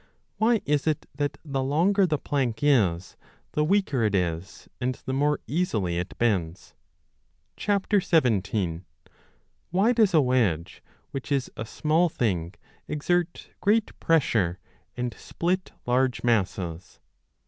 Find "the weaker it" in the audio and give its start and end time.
3.51-4.15